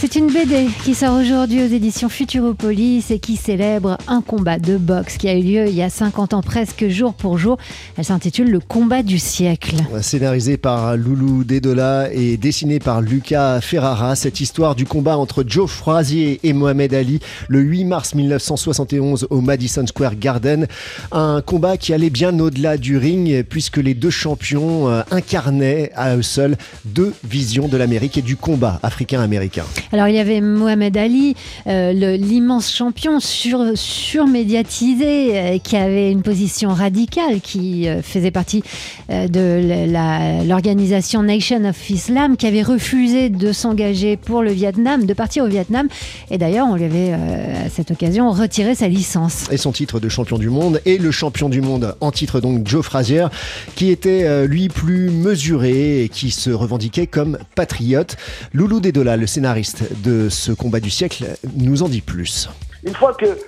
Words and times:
C'est 0.00 0.14
une 0.14 0.28
BD 0.28 0.66
qui 0.82 0.94
sort 0.94 1.20
aujourd'hui 1.20 1.62
aux 1.62 1.66
éditions 1.66 2.08
Futuropolis 2.08 3.10
et 3.10 3.18
qui 3.18 3.36
célèbre 3.36 3.98
un 4.08 4.22
combat 4.22 4.58
de 4.58 4.78
boxe 4.78 5.18
qui 5.18 5.28
a 5.28 5.34
eu 5.34 5.42
lieu 5.42 5.68
il 5.68 5.74
y 5.74 5.82
a 5.82 5.90
50 5.90 6.32
ans 6.32 6.40
presque 6.40 6.88
jour 6.88 7.12
pour 7.12 7.36
jour. 7.36 7.58
Elle 7.98 8.06
s'intitule 8.06 8.50
Le 8.50 8.60
combat 8.60 9.02
du 9.02 9.18
siècle. 9.18 9.76
Scénarisé 10.00 10.56
par 10.56 10.96
Loulou 10.96 11.44
Dedola 11.44 12.08
et 12.14 12.38
dessiné 12.38 12.78
par 12.78 13.02
Lucas 13.02 13.60
Ferrara, 13.60 14.16
cette 14.16 14.40
histoire 14.40 14.74
du 14.74 14.86
combat 14.86 15.18
entre 15.18 15.44
Joe 15.46 15.70
Frazier 15.70 16.40
et 16.44 16.54
Mohamed 16.54 16.94
Ali 16.94 17.20
le 17.48 17.60
8 17.60 17.84
mars 17.84 18.14
1971 18.14 19.26
au 19.28 19.42
Madison 19.42 19.86
Square 19.86 20.16
Garden. 20.16 20.66
Un 21.12 21.42
combat 21.42 21.76
qui 21.76 21.92
allait 21.92 22.08
bien 22.08 22.38
au-delà 22.40 22.78
du 22.78 22.96
ring 22.96 23.44
puisque 23.44 23.76
les 23.76 23.92
deux 23.92 24.08
champions 24.08 24.88
euh, 24.88 25.02
incarnaient 25.10 25.92
à 25.94 26.16
eux 26.16 26.22
seuls 26.22 26.56
deux 26.86 27.12
visions 27.22 27.68
de 27.68 27.76
l'Amérique 27.76 28.16
et 28.16 28.22
du 28.22 28.36
combat 28.36 28.80
africain-américain. 28.82 29.64
Alors 29.92 30.06
il 30.06 30.14
y 30.14 30.20
avait 30.20 30.40
Mohamed 30.40 30.96
Ali, 30.96 31.34
euh, 31.66 31.92
l'immense 31.92 32.72
champion 32.72 33.18
sur, 33.18 33.72
surmédiatisé, 33.74 35.38
euh, 35.38 35.58
qui 35.58 35.76
avait 35.76 36.12
une 36.12 36.22
position 36.22 36.70
radicale, 36.70 37.40
qui 37.40 37.88
euh, 37.88 38.00
faisait 38.00 38.30
partie 38.30 38.62
de 39.08 40.46
l'organisation 40.46 41.24
Nation 41.24 41.64
of 41.64 41.90
Islam, 41.90 42.36
qui 42.36 42.46
avait 42.46 42.62
refusé 42.62 43.28
de 43.28 43.52
s'engager 43.52 44.16
pour 44.16 44.42
le 44.42 44.52
Vietnam, 44.52 45.04
de 45.04 45.14
partir 45.14 45.44
au 45.44 45.48
Vietnam. 45.48 45.88
Et 46.30 46.38
d'ailleurs, 46.38 46.68
on 46.70 46.76
lui 46.76 46.84
avait 46.84 47.12
à 47.12 47.68
cette 47.68 47.90
occasion 47.90 48.30
retiré 48.30 48.76
sa 48.76 48.86
licence. 48.86 49.48
Et 49.50 49.56
son 49.56 49.72
titre 49.72 49.98
de 49.98 50.08
champion 50.08 50.38
du 50.38 50.48
monde, 50.48 50.80
et 50.86 50.98
le 50.98 51.10
champion 51.10 51.48
du 51.48 51.60
monde 51.60 51.96
en 52.00 52.12
titre 52.12 52.40
donc 52.40 52.68
Joe 52.68 52.84
Frazier, 52.84 53.26
qui 53.74 53.90
était 53.90 54.46
lui 54.46 54.68
plus 54.68 55.10
mesuré 55.10 56.04
et 56.04 56.08
qui 56.08 56.30
se 56.30 56.50
revendiquait 56.50 57.08
comme 57.08 57.38
patriote. 57.56 58.16
Loulou 58.52 58.78
Dedola, 58.78 59.16
le 59.16 59.26
scénariste 59.26 59.79
de 60.04 60.28
ce 60.28 60.52
combat 60.52 60.80
du 60.80 60.90
siècle 60.90 61.24
nous 61.56 61.82
en 61.82 61.88
dit 61.88 62.00
plus. 62.00 62.48
Une 62.84 62.94
fois 62.94 63.14
que 63.14 63.38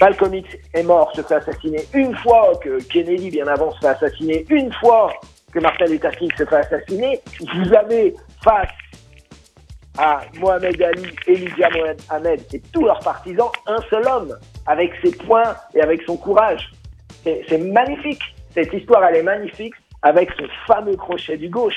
Malcolm 0.00 0.34
X 0.34 0.48
est 0.72 0.82
mort, 0.82 1.12
se 1.14 1.22
fait 1.22 1.34
assassiner, 1.34 1.84
une 1.92 2.16
fois 2.16 2.52
que 2.62 2.82
Kennedy, 2.84 3.30
bien 3.30 3.46
avant, 3.46 3.72
se 3.72 3.78
fait 3.80 3.88
assassiner, 3.88 4.44
une 4.50 4.72
fois 4.74 5.12
que 5.52 5.60
Martin 5.60 5.86
Luther 5.86 6.10
King 6.16 6.30
se 6.36 6.44
fait 6.44 6.56
assassiner, 6.56 7.20
vous 7.40 7.74
avez 7.74 8.14
face 8.42 8.68
à 9.96 10.22
Mohamed 10.40 10.82
Ali, 10.82 11.06
Elijah 11.26 11.68
Mohamed 11.70 12.40
et 12.52 12.60
tous 12.72 12.84
leurs 12.84 12.98
partisans, 13.00 13.50
un 13.66 13.78
seul 13.88 14.06
homme, 14.08 14.36
avec 14.66 14.92
ses 15.02 15.12
points 15.12 15.54
et 15.74 15.80
avec 15.80 16.02
son 16.02 16.16
courage. 16.16 16.70
C'est 17.24 17.58
magnifique. 17.58 18.20
Cette 18.52 18.72
histoire, 18.72 19.04
elle 19.04 19.16
est 19.16 19.22
magnifique 19.22 19.74
avec 20.02 20.30
ce 20.38 20.44
fameux 20.66 20.96
crochet 20.96 21.36
du 21.36 21.48
gauche. 21.48 21.76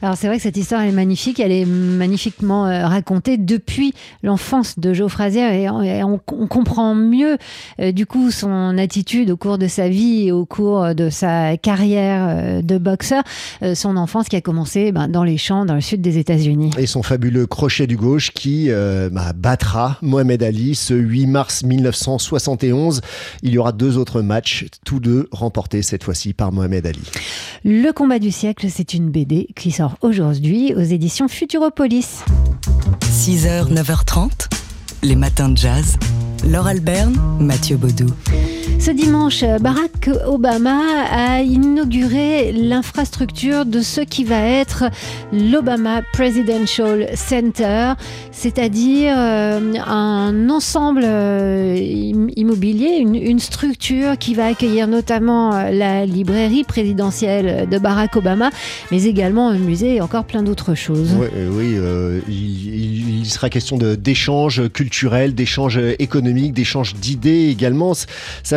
Alors 0.00 0.16
c'est 0.16 0.28
vrai 0.28 0.36
que 0.36 0.42
cette 0.42 0.56
histoire 0.56 0.82
est 0.82 0.92
magnifique, 0.92 1.40
elle 1.40 1.50
est 1.50 1.64
magnifiquement 1.64 2.66
euh, 2.66 2.86
racontée 2.86 3.36
depuis 3.36 3.94
l'enfance 4.22 4.78
de 4.78 4.92
Joe 4.94 5.10
Frazier 5.10 5.64
et 5.64 5.68
on, 6.04 6.18
comprend 6.18 6.94
mieux 6.94 7.36
euh, 7.80 7.90
du 7.92 8.06
coup 8.06 8.30
son 8.30 8.78
attitude 8.78 9.30
au 9.30 9.36
cours 9.36 9.58
de 9.58 9.66
sa 9.66 9.88
vie 9.88 10.28
et 10.28 10.32
au 10.32 10.46
cours 10.46 10.94
de 10.94 11.10
sa 11.10 11.56
carrière 11.56 12.26
euh, 12.28 12.62
de 12.62 12.78
boxeur, 12.78 13.22
son 13.74 13.96
enfance 13.96 14.28
qui 14.28 14.36
a 14.36 14.40
commencé 14.40 14.92
ben, 14.92 15.08
dans 15.08 15.24
les 15.24 15.36
champs 15.36 15.64
dans 15.64 15.74
le 15.74 15.80
sud 15.80 16.00
des 16.00 16.18
États-Unis. 16.18 16.70
Et 16.78 16.86
son 16.86 17.02
fabuleux 17.02 17.46
crochet 17.46 17.86
du 17.86 17.96
gauche 17.96 18.30
qui 18.30 18.70
bah, 18.70 19.32
battra 19.34 19.98
Mohamed 20.02 20.42
Ali 20.42 20.74
ce 20.74 20.94
8 20.94 21.26
mars 21.26 21.62
1971. 21.64 23.00
Il 23.42 23.52
y 23.52 23.58
aura 23.58 23.72
deux 23.72 23.96
autres 23.96 24.22
matchs, 24.22 24.66
tous 24.84 25.00
deux 25.00 25.28
remportés 25.32 25.82
cette 25.82 26.04
fois-ci 26.04 26.34
par 26.34 26.52
Mohamed 26.52 26.86
Ali. 26.86 27.02
Le 27.64 27.90
combat 27.92 28.18
du 28.18 28.30
siècle, 28.30 28.66
c'est 28.70 28.94
une 28.94 29.10
BD 29.10 29.48
qui 29.56 29.70
sort 29.70 29.87
aujourd'hui 30.00 30.74
aux 30.74 30.80
éditions 30.80 31.28
Futuropolis. 31.28 32.24
6h, 33.10 33.72
9h30, 33.72 34.48
les 35.02 35.16
matins 35.16 35.48
de 35.48 35.56
jazz. 35.56 35.96
Laure 36.44 36.66
Alberne, 36.66 37.16
Mathieu 37.40 37.76
Baudou. 37.76 38.12
Ce 38.78 38.90
dimanche, 38.90 39.44
Barack 39.60 40.08
Obama 40.26 40.80
a 41.10 41.40
inauguré 41.42 42.52
l'infrastructure 42.52 43.66
de 43.66 43.80
ce 43.80 44.00
qui 44.00 44.24
va 44.24 44.40
être 44.40 44.84
l'Obama 45.32 46.02
Presidential 46.12 47.08
Center, 47.14 47.92
c'est-à-dire 48.32 49.14
euh, 49.18 49.74
un 49.84 50.48
ensemble 50.48 51.02
euh, 51.04 51.76
immobilier, 52.36 52.98
une, 52.98 53.38
structure 53.38 54.16
qui 54.18 54.34
va 54.34 54.46
accueillir 54.46 54.88
notamment 54.88 55.54
euh, 55.54 55.70
la 55.70 56.06
librairie 56.06 56.64
présidentielle 56.64 57.68
de 57.68 57.78
Barack 57.78 58.16
Obama, 58.16 58.50
mais 58.90 59.04
également 59.04 59.48
un 59.48 59.58
musée 59.58 59.96
et 59.96 60.00
encore 60.00 60.24
plein 60.24 60.42
d'autres 60.42 60.74
choses. 60.74 61.10
Oui, 61.52 61.76
il, 62.28 63.26
sera 63.26 63.50
question 63.50 63.76
d'échanges 63.76 64.70
culturels, 64.72 65.34
d'échanges 65.34 65.78
économiques, 65.98 66.54
d'échanges 66.54 66.94
d'idées 66.94 67.48
également. 67.50 67.92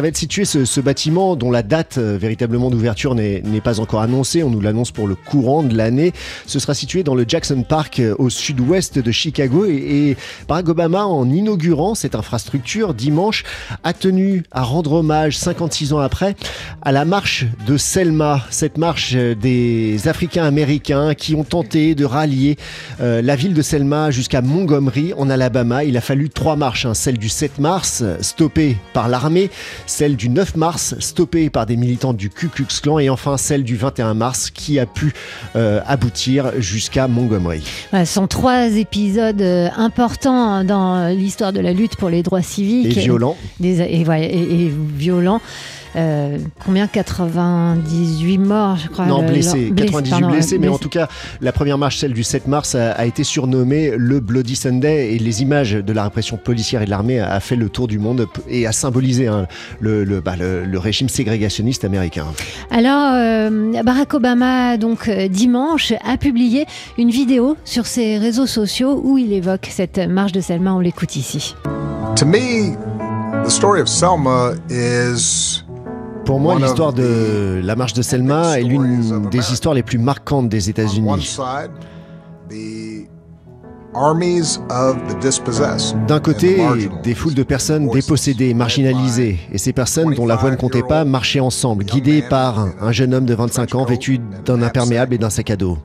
Va 0.01 0.07
être 0.07 0.17
situé 0.17 0.45
ce, 0.45 0.81
bâtiment 0.81 1.35
dont 1.35 1.51
la 1.51 1.63
date 1.63 1.97
euh, 1.97 2.17
véritablement 2.17 2.69
d'ouverture 2.69 3.13
n'est 3.13 3.41
pas 3.63 3.79
encore 3.79 4.01
annoncée. 4.01 4.41
On 4.43 4.49
nous 4.49 4.61
l'annonce 4.61 4.91
pour 4.91 5.07
le 5.07 5.15
courant 5.15 5.63
de 5.63 5.75
l'année. 5.75 6.11
Ce 6.47 6.59
sera 6.59 6.73
situé 6.73 7.03
dans 7.03 7.13
le 7.13 7.25
Jackson 7.27 7.63
Park 7.67 7.99
euh, 7.99 8.15
au 8.17 8.29
sud-ouest 8.29 8.99
de 8.99 9.11
Chicago. 9.11 9.65
Et, 9.65 10.17
Barack 10.47 10.69
Obama, 10.69 11.05
en 11.05 11.29
inaugurant 11.29 11.93
cette 11.95 12.15
infrastructure 12.15 12.93
dimanche, 12.93 13.43
a 13.83 13.93
tenu 13.93 14.43
à 14.51 14.63
rendre 14.63 14.93
hommage 14.93 15.37
56 15.37 15.93
ans 15.93 15.99
après 15.99 16.35
à 16.81 16.91
la 16.91 17.05
marche 17.05 17.45
de 17.67 17.77
Selma, 17.77 18.41
cette 18.49 18.77
marche 18.77 19.13
euh, 19.15 19.35
des 19.35 20.07
Africains 20.07 20.45
américains 20.45 21.13
qui 21.13 21.35
ont 21.35 21.43
tenté 21.43 21.95
de 21.95 22.05
rallier 22.05 22.57
la 22.99 23.35
ville 23.35 23.53
de 23.53 23.61
Selma 23.61 24.11
jusqu'à 24.11 24.41
Montgomery 24.41 25.13
en 25.17 25.29
Alabama. 25.29 25.83
Il 25.83 25.97
a 25.97 26.01
fallu 26.01 26.29
trois 26.29 26.55
marches, 26.55 26.85
hein. 26.85 26.93
celle 26.93 27.17
du 27.17 27.29
7 27.29 27.59
mars, 27.59 28.03
stoppée 28.21 28.77
par 28.93 29.09
l'armée, 29.09 29.49
celle 29.91 30.15
du 30.15 30.29
9 30.29 30.55
mars, 30.55 30.95
stoppée 30.99 31.49
par 31.49 31.65
des 31.65 31.75
militants 31.75 32.13
du 32.13 32.29
Ku 32.29 32.47
Klux 32.47 32.67
Klan, 32.81 32.97
et 32.99 33.09
enfin 33.09 33.37
celle 33.37 33.63
du 33.63 33.75
21 33.75 34.13
mars, 34.13 34.49
qui 34.49 34.79
a 34.79 34.85
pu 34.85 35.13
euh, 35.55 35.81
aboutir 35.85 36.53
jusqu'à 36.59 37.07
Montgomery. 37.07 37.63
ce 37.91 38.05
sont 38.05 38.27
trois 38.27 38.67
épisodes 38.77 39.41
euh, 39.41 39.67
importants 39.75 40.63
dans 40.63 41.13
l'histoire 41.13 41.51
de 41.51 41.59
la 41.59 41.73
lutte 41.73 41.97
pour 41.97 42.09
les 42.09 42.23
droits 42.23 42.41
civiques. 42.41 42.97
Et 42.97 43.01
violents. 43.01 43.35
et 43.61 44.71
violents. 44.95 45.41
Euh, 45.95 46.37
combien? 46.65 46.87
98 46.87 48.37
morts, 48.37 48.77
je 48.77 48.87
crois. 48.87 49.05
Non, 49.05 49.23
blessés. 49.23 49.73
98 49.75 50.27
blessés, 50.27 50.59
mais 50.59 50.67
en 50.67 50.77
tout 50.77 50.89
cas, 50.89 51.07
la 51.41 51.51
première 51.51 51.77
marche, 51.77 51.97
celle 51.97 52.13
du 52.13 52.23
7 52.23 52.47
mars, 52.47 52.75
a, 52.75 53.05
été 53.05 53.23
surnommée 53.23 53.93
le 53.97 54.19
Bloody 54.19 54.55
Sunday 54.55 55.15
et 55.15 55.19
les 55.19 55.41
images 55.41 55.73
de 55.73 55.93
la 55.93 56.03
répression 56.03 56.37
policière 56.37 56.81
et 56.81 56.85
de 56.85 56.89
l'armée 56.89 57.19
a 57.19 57.39
fait 57.39 57.55
le 57.55 57.69
tour 57.69 57.87
du 57.87 57.99
monde 57.99 58.27
et 58.47 58.67
a 58.67 58.71
symbolisé 58.71 59.27
hein, 59.27 59.47
bah, 59.81 60.35
le, 60.39 60.63
le, 60.65 60.79
régime 60.79 61.09
ségrégationniste 61.09 61.83
américain. 61.83 62.25
Alors, 62.69 63.11
euh, 63.13 63.83
Barack 63.83 64.13
Obama, 64.13 64.77
donc 64.77 65.07
euh, 65.07 65.27
dimanche, 65.27 65.93
a 66.05 66.17
publié 66.17 66.65
une 66.97 67.09
vidéo 67.09 67.57
sur 67.65 67.85
ses 67.85 68.17
réseaux 68.17 68.47
sociaux 68.47 69.01
où 69.03 69.17
il 69.17 69.33
évoque 69.33 69.67
cette 69.69 69.97
marche 69.97 70.31
de 70.31 70.41
Selma. 70.41 70.73
On 70.73 70.79
l'écoute 70.79 71.15
ici. 71.15 71.55
To 72.15 72.25
me, 72.25 72.75
the 73.43 73.49
story 73.49 73.81
of 73.81 73.87
Selma 73.87 74.53
is 74.69 75.60
pour 76.31 76.39
moi, 76.39 76.57
l'histoire 76.57 76.93
de 76.93 77.59
la 77.61 77.75
marche 77.75 77.91
de 77.91 78.01
Selma 78.01 78.57
est 78.57 78.63
l'une 78.63 79.27
des 79.29 79.51
histoires 79.51 79.73
les 79.73 79.83
plus 79.83 79.97
marquantes 79.97 80.47
des 80.47 80.69
États-Unis. 80.69 81.37
D'un 86.07 86.19
côté, 86.21 86.61
des 87.03 87.15
foules 87.15 87.33
de 87.33 87.43
personnes 87.43 87.89
dépossédées, 87.89 88.53
marginalisées, 88.53 89.39
et 89.51 89.57
ces 89.57 89.73
personnes 89.73 90.13
dont 90.13 90.25
la 90.25 90.37
voix 90.37 90.51
ne 90.51 90.55
comptait 90.55 90.83
pas 90.83 91.03
marchaient 91.03 91.41
ensemble, 91.41 91.83
guidées 91.83 92.21
par 92.21 92.65
un 92.79 92.93
jeune 92.93 93.13
homme 93.13 93.25
de 93.25 93.33
25 93.33 93.75
ans 93.75 93.83
vêtu 93.83 94.21
d'un 94.45 94.61
imperméable 94.61 95.13
et 95.13 95.17
d'un 95.17 95.29
sac 95.29 95.49
à 95.49 95.57
dos. 95.57 95.79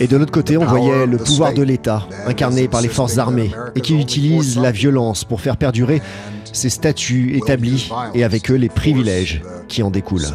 Et 0.00 0.08
de 0.08 0.16
l'autre 0.16 0.32
côté, 0.32 0.56
on 0.56 0.64
voyait 0.64 1.06
le 1.06 1.18
pouvoir 1.18 1.54
de 1.54 1.62
l'État, 1.62 2.08
incarné 2.26 2.66
par 2.66 2.82
les 2.82 2.88
forces 2.88 3.16
armées, 3.16 3.52
et 3.76 3.80
qui 3.80 3.94
utilise 3.94 4.58
la 4.58 4.72
violence 4.72 5.22
pour 5.22 5.40
faire 5.40 5.56
perdurer 5.56 6.02
ces 6.52 6.70
statuts 6.70 7.36
établis 7.36 7.90
et 8.14 8.24
avec 8.24 8.50
eux 8.50 8.54
les 8.54 8.68
privilèges 8.68 9.42
qui 9.68 9.82
en 9.82 9.90
découlent. 9.90 10.26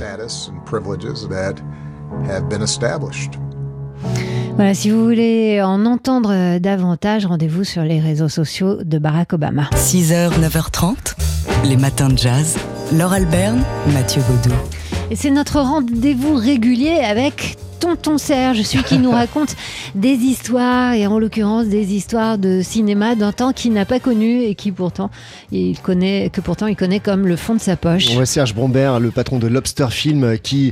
Voilà, 4.55 4.73
si 4.73 4.89
vous 4.89 5.03
voulez 5.03 5.61
en 5.61 5.85
entendre 5.85 6.59
davantage, 6.59 7.25
rendez-vous 7.25 7.65
sur 7.65 7.83
les 7.83 7.99
réseaux 7.99 8.29
sociaux 8.29 8.77
de 8.83 8.97
Barack 8.97 9.33
Obama. 9.33 9.69
6h, 9.75 10.29
9h30, 10.39 10.95
les 11.65 11.75
matins 11.75 12.07
de 12.07 12.17
jazz. 12.17 12.57
Laure 12.93 13.13
Alberne, 13.13 13.63
Mathieu 13.93 14.21
Baudou. 14.29 14.55
Et 15.11 15.15
c'est 15.15 15.31
notre 15.31 15.59
rendez-vous 15.59 16.35
régulier 16.35 16.99
avec 17.03 17.57
Tonton 17.85 18.17
Serge, 18.17 18.63
celui 18.63 18.83
qui 18.83 18.97
nous 18.97 19.11
raconte 19.21 19.55
des 19.93 20.15
histoires, 20.15 20.93
et 20.93 21.05
en 21.05 21.19
l'occurrence 21.19 21.67
des 21.67 21.93
histoires 21.93 22.39
de 22.39 22.61
cinéma 22.63 23.13
d'un 23.13 23.31
temps 23.31 23.53
qu'il 23.53 23.73
n'a 23.73 23.85
pas 23.85 23.99
connu 23.99 24.41
et 24.41 24.55
qui 24.55 24.71
pourtant 24.71 25.11
il 25.51 25.79
connaît, 25.79 26.31
que 26.31 26.41
pourtant 26.41 26.65
il 26.65 26.75
connaît 26.75 26.99
comme 26.99 27.27
le 27.27 27.35
fond 27.35 27.53
de 27.53 27.59
sa 27.59 27.75
poche. 27.75 28.15
Ouais, 28.15 28.25
Serge 28.25 28.55
Brombert, 28.55 28.99
le 28.99 29.11
patron 29.11 29.37
de 29.37 29.45
Lobster 29.45 29.85
Film, 29.91 30.39
qui 30.39 30.69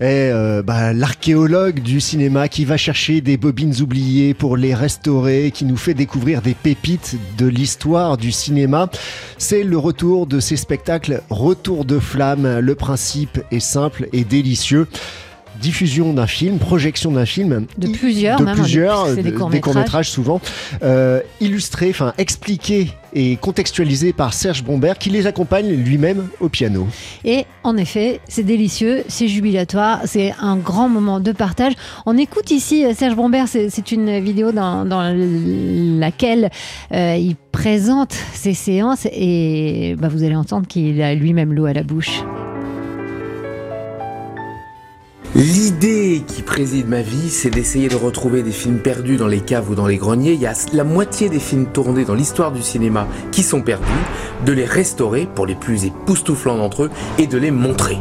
est 0.00 0.30
euh, 0.30 0.62
bah, 0.62 0.92
l'archéologue 0.92 1.80
du 1.80 1.98
cinéma, 1.98 2.48
qui 2.48 2.66
va 2.66 2.76
chercher 2.76 3.22
des 3.22 3.38
bobines 3.38 3.80
oubliées 3.80 4.34
pour 4.34 4.58
les 4.58 4.74
restaurer, 4.74 5.52
qui 5.52 5.64
nous 5.64 5.78
fait 5.78 5.94
découvrir 5.94 6.42
des 6.42 6.54
pépites 6.54 7.16
de 7.38 7.46
l'histoire 7.46 8.18
du 8.18 8.32
cinéma. 8.32 8.90
C'est 9.38 9.64
le 9.64 9.78
retour 9.78 10.26
de 10.26 10.40
ces 10.40 10.56
spectacles 10.56 11.22
Retour 11.30 11.86
de 11.86 11.98
flamme. 11.98 12.58
Le 12.58 12.74
principe 12.74 13.40
est 13.50 13.60
simple 13.60 14.08
et 14.12 14.24
délicieux 14.24 14.86
diffusion 15.60 16.12
d'un 16.12 16.26
film, 16.26 16.58
projection 16.58 17.10
d'un 17.12 17.26
film, 17.26 17.66
de 17.78 17.88
plusieurs, 17.88 18.38
de 18.38 18.44
même, 18.44 18.54
plusieurs, 18.56 19.06
c'est 19.08 19.22
des 19.22 19.30
de- 19.30 19.36
courts-métrages. 19.36 20.10
souvent, 20.10 20.40
euh, 20.82 21.20
illustrés, 21.40 21.90
enfin 21.90 22.12
expliqués 22.18 22.92
et 23.12 23.36
contextualisés 23.36 24.12
par 24.12 24.32
Serge 24.34 24.62
Brombert, 24.62 24.96
qui 24.96 25.10
les 25.10 25.26
accompagne 25.26 25.68
lui-même 25.72 26.28
au 26.38 26.48
piano. 26.48 26.86
Et 27.24 27.44
en 27.64 27.76
effet, 27.76 28.20
c'est 28.28 28.44
délicieux, 28.44 29.02
c'est 29.08 29.26
jubilatoire, 29.26 30.00
c'est 30.04 30.32
un 30.40 30.56
grand 30.56 30.88
moment 30.88 31.18
de 31.18 31.32
partage. 31.32 31.72
On 32.06 32.16
écoute 32.16 32.50
ici 32.52 32.84
euh, 32.84 32.94
Serge 32.94 33.16
Brombert, 33.16 33.48
c'est 33.48 33.68
c'est 33.68 33.90
une 33.92 34.20
vidéo 34.20 34.52
dans, 34.52 34.84
dans 34.84 35.02
laquelle 35.98 36.50
euh, 36.92 37.16
il 37.18 37.34
présente 37.52 38.14
ses 38.32 38.54
séances 38.54 39.06
et 39.12 39.96
bah, 39.98 40.08
vous 40.08 40.22
allez 40.22 40.36
entendre 40.36 40.66
qu'il 40.68 41.02
a 41.02 41.14
lui-même 41.14 41.52
l'eau 41.52 41.66
à 41.66 41.72
la 41.72 41.82
bouche. 41.82 42.22
L'idée 45.36 46.24
qui 46.26 46.42
préside 46.42 46.88
ma 46.88 47.02
vie, 47.02 47.30
c'est 47.30 47.50
d'essayer 47.50 47.88
de 47.88 47.94
retrouver 47.94 48.42
des 48.42 48.50
films 48.50 48.78
perdus 48.78 49.16
dans 49.16 49.28
les 49.28 49.40
caves 49.40 49.70
ou 49.70 49.74
dans 49.76 49.86
les 49.86 49.96
greniers. 49.96 50.32
Il 50.32 50.40
y 50.40 50.46
a 50.46 50.52
la 50.72 50.82
moitié 50.84 51.28
des 51.28 51.38
films 51.38 51.66
tournés 51.66 52.04
dans 52.04 52.14
l'histoire 52.14 52.50
du 52.50 52.62
cinéma 52.62 53.06
qui 53.30 53.42
sont 53.44 53.62
perdus, 53.62 53.86
de 54.44 54.52
les 54.52 54.64
restaurer 54.64 55.28
pour 55.32 55.46
les 55.46 55.54
plus 55.54 55.84
époustouflants 55.84 56.56
d'entre 56.56 56.84
eux 56.84 56.90
et 57.18 57.26
de 57.28 57.38
les 57.38 57.52
montrer. 57.52 57.98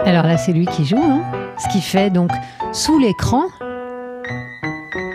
Alors 0.00 0.24
là, 0.24 0.36
c'est 0.38 0.52
lui 0.52 0.66
qui 0.66 0.84
joue, 0.84 0.98
hein, 1.02 1.22
ce 1.58 1.68
qui 1.72 1.80
fait 1.80 2.10
donc 2.10 2.30
sous 2.72 2.98
l'écran. 2.98 3.44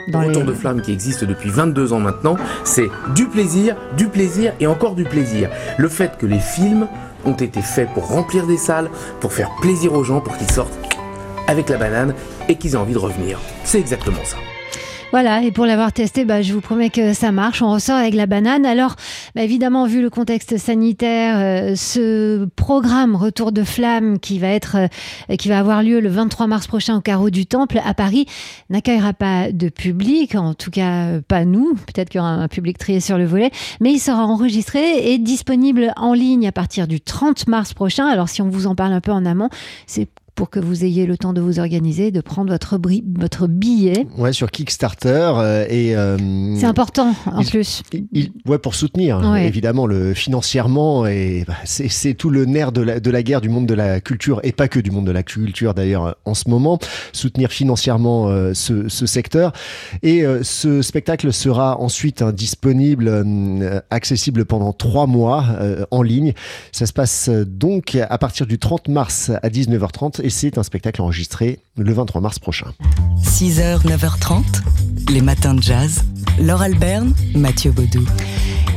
Dans 0.08 0.22
Retour 0.22 0.42
les- 0.44 0.50
de 0.50 0.54
flamme 0.54 0.82
qui 0.82 0.92
existe 0.92 1.24
depuis 1.26 1.50
22 1.50 1.94
ans 1.94 2.00
maintenant, 2.00 2.36
c'est 2.64 2.90
du 3.16 3.28
plaisir, 3.28 3.76
du 3.98 4.08
plaisir 4.08 4.54
et 4.60 4.68
encore 4.68 4.96
du 4.96 5.04
plaisir. 5.04 5.50
Le 5.78 5.88
fait 5.90 6.18
que 6.18 6.26
les 6.26 6.40
films 6.40 6.88
ont 7.26 7.34
été 7.34 7.62
faits 7.62 7.90
pour 7.94 8.08
remplir 8.08 8.48
des 8.48 8.58
salles, 8.58 8.90
pour 9.20 9.34
faire 9.34 9.52
plaisir 9.62 9.94
aux 9.94 10.04
gens, 10.04 10.22
pour 10.22 10.38
qu'ils 10.38 10.52
sortent 10.52 10.78
avec 11.48 11.70
la 11.70 11.78
banane 11.78 12.14
et 12.48 12.56
qu'ils 12.56 12.74
aient 12.74 12.78
envie 12.78 12.94
de 12.94 13.00
revenir. 13.00 13.40
C'est 13.64 13.80
exactement 13.80 14.24
ça. 14.24 14.38
Voilà, 15.12 15.44
et 15.44 15.52
pour 15.52 15.66
l'avoir 15.66 15.92
testé, 15.92 16.24
bah, 16.24 16.42
je 16.42 16.54
vous 16.54 16.62
promets 16.62 16.90
que 16.90 17.12
ça 17.12 17.34
marche. 17.34 17.62
On 17.62 17.70
ressort 17.70 17.98
avec 17.98 18.14
la 18.14 18.28
banane. 18.28 18.66
Alors, 18.66 18.96
bah, 19.36 19.44
évidemment, 19.44 19.86
vu 19.86 20.02
le 20.02 20.10
contexte 20.10 20.58
sanitaire, 20.58 21.38
euh, 21.38 21.76
ce 21.76 22.46
programme 22.56 23.18
Retour 23.18 23.52
de 23.52 23.64
flamme 23.64 24.20
qui 24.20 24.40
va 24.40 24.48
être, 24.48 24.78
euh, 25.30 25.36
qui 25.36 25.50
va 25.50 25.60
avoir 25.60 25.84
lieu 25.84 26.00
le 26.00 26.08
23 26.08 26.48
mars 26.48 26.66
prochain 26.66 26.96
au 26.96 27.02
carreau 27.02 27.30
du 27.30 27.46
Temple 27.46 27.82
à 27.84 27.94
Paris 27.94 28.26
n'accueillera 28.70 29.12
pas 29.12 29.52
de 29.52 29.68
public, 29.68 30.36
en 30.36 30.54
tout 30.54 30.72
cas 30.72 31.08
euh, 31.08 31.22
pas 31.28 31.44
nous. 31.44 31.74
Peut-être 31.74 32.08
qu'il 32.08 32.20
y 32.20 32.22
aura 32.22 32.30
un 32.30 32.48
public 32.48 32.78
trié 32.78 33.02
sur 33.02 33.18
le 33.18 33.26
volet, 33.26 33.52
mais 33.82 33.92
il 33.92 34.00
sera 34.00 34.26
enregistré 34.26 35.12
et 35.12 35.18
disponible 35.18 35.92
en 35.98 36.14
ligne 36.14 36.48
à 36.48 36.54
partir 36.54 36.88
du 36.88 37.02
30 37.02 37.48
mars 37.48 37.74
prochain. 37.74 38.08
Alors, 38.08 38.30
si 38.30 38.42
on 38.42 38.48
vous 38.48 38.66
en 38.66 38.76
parle 38.76 38.94
un 38.94 39.02
peu 39.02 39.12
en 39.12 39.26
amont, 39.26 39.50
c'est 39.88 40.08
pour 40.42 40.50
que 40.50 40.60
vous 40.60 40.84
ayez 40.84 41.06
le 41.06 41.20
temps 41.20 41.34
de 41.34 41.40
vous 41.42 41.60
organiser, 41.60 42.10
de 42.10 42.20
prendre 42.20 42.50
votre, 42.52 43.48
billet. 43.48 44.08
Ouais, 44.18 44.34
sur 44.34 44.50
Kickstarter 44.50 45.34
euh, 45.36 45.68
et 45.70 45.96
euh, 45.96 46.18
C'est 46.58 46.66
important 46.66 47.14
en 47.28 47.42
il- 47.42 47.48
plus. 47.48 47.84
il- 48.12 48.32
ouais, 48.48 48.58
pour 48.58 48.74
soutenir 48.74 49.20
Ouais. 49.20 49.46
évidemment 49.48 49.86
le 49.86 50.16
financièrement 50.16 51.06
et 51.06 51.44
bah, 51.48 51.54
c'est 51.64 52.16
tout 52.16 52.32
le 52.32 52.46
nerf 52.46 52.72
de 52.72 52.82
la, 52.82 53.00
de 53.00 53.12
la 53.12 53.22
guerre 53.22 53.40
du 53.42 53.50
monde 53.50 53.68
de 53.68 53.76
la 53.76 54.02
culture 54.02 54.40
et 54.42 54.52
pas 54.52 54.68
que 54.68 54.80
du 54.80 54.90
monde 54.90 55.06
de 55.06 55.12
la 55.12 55.22
culture 55.22 55.76
d'ailleurs 55.76 56.16
en 56.26 56.34
ce 56.34 56.50
moment 56.50 56.80
soutenir 57.14 57.52
financièrement 57.52 58.30
euh, 58.30 58.56
ce, 58.56 58.90
ce 58.90 59.06
secteur 59.06 59.54
et 60.02 60.24
ce 60.42 60.82
spectacle 60.82 61.32
sera 61.32 61.80
ensuite 61.80 62.24
hein, 62.24 62.32
disponible 62.32 63.24
accessible 63.92 64.46
pendant 64.46 64.74
trois 64.74 65.06
mois 65.06 65.46
en 65.92 66.02
ligne 66.02 66.34
ça 66.72 66.88
se 66.88 66.94
passe 66.94 67.30
donc 67.30 67.96
à 67.96 68.18
partir 68.18 68.48
du 68.48 68.58
30 68.58 68.88
mars 68.88 69.30
à 69.44 69.50
19h30 69.50 70.20
et 70.24 70.31
c'est 70.32 70.58
un 70.58 70.64
spectacle 70.64 71.02
enregistré 71.02 71.60
le 71.78 71.94
23 71.94 72.22
mars 72.22 72.40
prochain 72.40 72.74
6h, 73.24 73.86
9h30, 73.86 74.44
les 75.12 75.22
matins 75.22 75.54
de 75.54 75.62
jazz. 75.62 76.04
Laure 76.40 76.62
Alberne, 76.62 77.14
Mathieu 77.36 77.72
Baudou. 77.72 78.06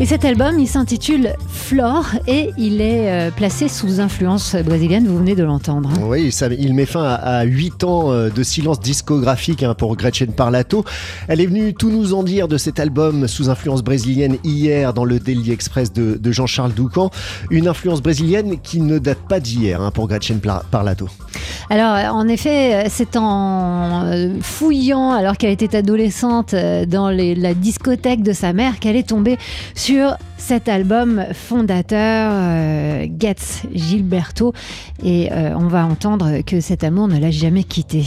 Et 0.00 0.06
cet 0.06 0.25
album, 0.25 0.58
il 0.58 0.67
s'intitule 0.67 1.35
Flore 1.49 2.06
et 2.26 2.50
il 2.58 2.81
est 2.81 3.08
euh, 3.11 3.31
placé 3.31 3.69
sous 3.69 4.00
influence 4.00 4.56
brésilienne, 4.56 5.06
vous 5.06 5.17
venez 5.19 5.37
de 5.37 5.44
l'entendre. 5.44 5.88
hein. 5.88 6.00
Oui, 6.02 6.32
ça, 6.32 6.49
il 6.49 6.75
met 6.75 6.85
fin 6.85 7.05
à 7.05 7.44
8 7.44 7.85
ans 7.85 8.11
euh, 8.12 8.29
de 8.29 8.43
silence 8.43 8.81
discographique 8.81 9.62
hein, 9.62 9.75
pour 9.75 9.96
Gretchen 9.96 10.32
Parlato. 10.32 10.85
Elle 11.29 11.41
est 11.41 11.46
venue 11.46 11.75
tout 11.75 11.91
nous 11.91 12.12
en 12.12 12.25
dire 12.25 12.49
de 12.49 12.58
cet 12.58 12.81
album 12.81 13.29
sous 13.29 13.49
influence 13.50 13.82
brésilienne 13.85 14.37
hier 14.43 14.94
dans 14.94 15.05
le 15.05 15.20
Daily 15.20 15.52
Express 15.52 15.93
de, 15.93 16.19
de 16.20 16.32
Jean-Charles 16.32 16.73
Doucan. 16.75 17.11
Une 17.50 17.69
influence 17.69 18.02
brésilienne 18.02 18.56
qui 18.61 18.81
ne 18.81 18.99
date 18.99 19.20
pas 19.29 19.38
d'hier 19.38 19.81
hein, 19.81 19.93
pour 19.93 20.08
Gretchen 20.08 20.41
Parlato. 20.73 21.08
Alors, 21.70 22.14
en 22.14 22.26
effet, 22.26 22.87
c'est 22.91 23.17
en 23.17 24.02
euh, 24.06 24.35
fouillant, 24.43 25.12
alors 25.12 25.37
qu'elle 25.38 25.50
était 25.52 25.76
adolescente, 25.76 26.52
dans 26.88 27.11
les- 27.11 27.37
la 27.37 27.55
discothèque 27.55 28.23
de 28.23 28.32
sa 28.32 28.52
mère, 28.52 28.81
qu'elle 28.81 28.96
est 28.96 29.08
tombée 29.08 29.38
sur 29.75 29.84
cet 30.39 30.69
album 30.69 31.25
fondateur, 31.33 32.31
euh, 32.33 33.07
Getz 33.19 33.63
Gilberto. 33.75 34.53
Et 35.03 35.31
euh, 35.31 35.55
on 35.57 35.69
va 35.69 35.85
entendre 35.85 36.41
que 36.41 36.61
cet 36.61 36.85
amour 36.85 37.09
ne 37.09 37.19
l'a 37.19 37.31
jamais 37.31 37.65
quitté. 37.65 38.05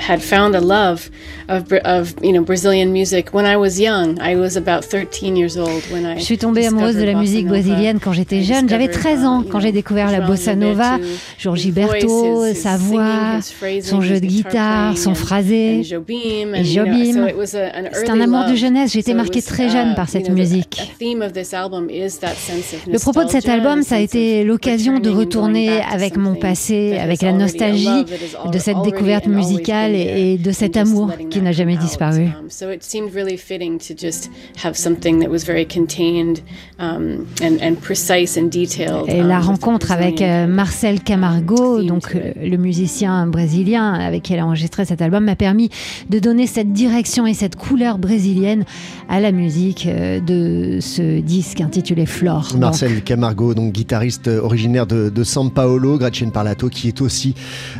Had 0.00 0.20
found 0.20 0.54
a 0.54 0.60
love 0.60 1.10
of 1.48 1.64
Bra- 1.68 1.80
of 1.84 2.14
you 2.22 2.32
know 2.32 2.42
Brazilian 2.42 2.92
music 2.92 3.32
when 3.32 3.44
I 3.44 3.56
was 3.56 3.78
young. 3.78 4.18
I 4.20 4.36
was 4.36 4.56
about 4.56 4.84
13 4.84 5.36
years 5.36 5.56
old 5.56 5.82
when 5.90 6.06
I 6.06 6.18
Je 6.18 6.24
suis 6.24 6.38
tombée 6.38 6.66
amoureuse 6.66 6.96
de 6.96 7.04
la 7.04 7.14
musique 7.14 7.46
brésilienne 7.46 7.98
quand 8.00 8.12
j'étais 8.12 8.42
jeune. 8.42 8.68
J'avais 8.68 8.88
discovered, 8.88 9.16
13 9.16 9.24
ans 9.24 9.42
uh, 9.42 9.48
quand 9.48 9.60
j'ai 9.60 9.72
découvert 9.72 10.10
la 10.10 10.20
bossa 10.20 10.54
nova, 10.54 10.98
his 11.38 11.48
Gilberto, 11.54 12.44
sa 12.54 12.76
voix, 12.76 13.40
son 13.82 14.00
jeu 14.00 14.20
de 14.20 14.26
guitar 14.26 14.92
guitare, 14.92 14.98
son 14.98 15.14
phrasé. 15.14 15.80
Et 15.80 15.84
Jobim. 15.84 17.12
so 17.12 17.26
it 17.26 17.36
was 17.36 17.54
a- 17.54 17.68
an 17.78 17.88
C'est 17.92 18.10
un 18.10 18.20
amour 18.20 18.44
de 18.50 18.54
jeunesse. 18.54 18.92
J'ai 18.92 19.00
été 19.00 19.14
marquée 19.14 19.42
très 19.42 19.66
uh, 19.66 19.70
jeune 19.70 19.94
par 19.94 20.08
cette 20.08 20.30
musique. 20.30 20.78
a 20.80 20.98
theme 20.98 21.22
of 21.22 21.32
this 21.32 21.52
album 21.52 21.88
is 21.90 22.18
that 22.20 22.34
sense 22.34 22.74
of 22.74 22.86
Le 22.92 22.98
propos 22.98 23.24
de 23.24 23.30
cet 23.30 23.48
album, 23.48 23.82
ça 23.82 23.96
a 23.96 24.00
été 24.00 24.44
l'occasion 24.44 25.00
de 25.00 25.10
retourner 25.10 25.80
avec 25.82 26.16
mon 26.16 26.34
passé, 26.34 26.98
avec 26.98 27.22
la 27.22 27.32
nostalgie 27.32 28.04
de 28.52 28.58
cette 28.58 28.82
découverte 28.84 29.26
musicale 29.26 29.89
et, 29.94 30.34
et 30.34 30.38
de 30.38 30.50
cet 30.50 30.76
amour 30.76 31.10
qui 31.30 31.38
that 31.38 31.44
n'a 31.44 31.52
jamais 31.52 31.76
disparu. 31.76 32.24
Um, 32.24 32.48
so 32.48 32.70
it 32.70 32.82
seemed 32.82 33.14
really 33.14 33.36
fitting 33.36 33.78
to 33.78 33.94
just 33.96 34.30
have 34.62 34.74
something 34.74 35.20
that 35.20 35.28
was 35.30 35.44
very 35.44 35.66
contained 35.66 36.40
um, 36.78 37.26
and, 37.42 37.60
and 37.62 37.76
precise 37.76 38.38
and 38.38 38.48
detailed. 38.50 39.08
Et 39.08 39.20
um, 39.20 39.28
la 39.28 39.38
with 39.38 39.44
the 39.44 39.48
rencontre 39.48 39.92
avec 39.92 40.22
euh, 40.22 40.44
of 40.44 40.50
Marcel 40.50 41.00
Camargo, 41.00 41.82
donc 41.82 42.14
euh, 42.14 42.32
le 42.40 42.56
musicien 42.56 43.26
brésilien 43.26 43.92
avec 43.94 44.22
qui 44.22 44.34
elle 44.34 44.40
a 44.40 44.46
enregistré 44.46 44.84
cet 44.84 45.02
album, 45.02 45.24
m'a 45.24 45.36
permis 45.36 45.70
de 46.08 46.18
donner 46.18 46.46
cette 46.46 46.72
direction 46.72 47.26
et 47.26 47.34
cette 47.34 47.56
couleur 47.56 47.98
brésilienne 47.98 48.64
à 49.08 49.20
la 49.20 49.32
musique 49.32 49.86
euh, 49.86 50.20
de 50.20 50.78
ce 50.80 51.20
disque 51.20 51.60
intitulé 51.60 52.06
Flore. 52.06 52.48
Donc, 52.52 52.60
Marcel 52.60 53.02
Camargo, 53.02 53.54
donc 53.54 53.72
guitariste 53.72 54.28
originaire 54.28 54.86
de, 54.86 55.10
de 55.10 55.24
San 55.24 55.50
Paolo, 55.50 55.98
Gretchen 55.98 56.30
Parlato, 56.32 56.68
qui 56.68 56.88
est 56.88 57.00
aussi 57.00 57.34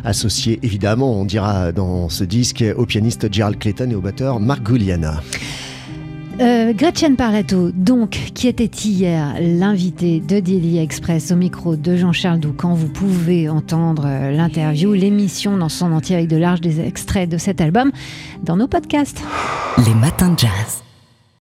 associé, 0.04 0.58
évidemment, 0.62 1.12
on 1.12 1.24
dira 1.24 1.72
dans 1.72 1.99
ce 2.08 2.24
disque, 2.24 2.64
au 2.76 2.86
pianiste 2.86 3.32
Gerald 3.32 3.58
Clayton 3.58 3.90
et 3.90 3.94
au 3.94 4.00
batteur 4.00 4.40
Mark 4.40 4.62
Guliana. 4.62 5.20
Euh, 6.40 6.72
Gretchen 6.72 7.16
Parlato, 7.16 7.70
donc, 7.70 8.12
qui 8.32 8.48
était 8.48 8.64
hier 8.64 9.34
l'invité 9.40 10.20
de 10.20 10.40
Daily 10.40 10.78
Express 10.78 11.32
au 11.32 11.36
micro 11.36 11.76
de 11.76 11.96
Jean-Charles 11.96 12.40
Doucan. 12.40 12.72
Vous 12.72 12.88
pouvez 12.88 13.50
entendre 13.50 14.04
euh, 14.06 14.30
l'interview, 14.30 14.94
l'émission 14.94 15.58
dans 15.58 15.68
son 15.68 15.92
entier 15.92 16.16
avec 16.16 16.28
de 16.28 16.38
larges 16.38 16.62
des 16.62 16.80
extraits 16.80 17.28
de 17.28 17.36
cet 17.36 17.60
album 17.60 17.92
dans 18.42 18.56
nos 18.56 18.68
podcasts. 18.68 19.22
Les 19.86 19.94
matins 19.94 20.30
de 20.30 20.38
jazz. 20.38 20.82